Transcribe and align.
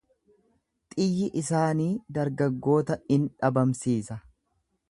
Xiyyi 0.95 1.27
isaanii 1.43 1.91
dargaggoota 2.17 3.01
in 3.19 3.31
dhabamsiisa. 3.45 4.23